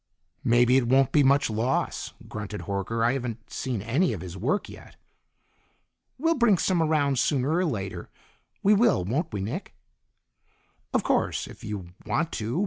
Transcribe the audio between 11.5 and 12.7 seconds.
you want to.